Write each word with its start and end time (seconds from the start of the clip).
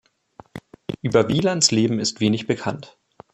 Über 1.03 1.29
Wielands 1.29 1.69
Leben 1.69 1.99
ist 1.99 2.21
wenig 2.21 2.47
bekannt. 2.47 2.97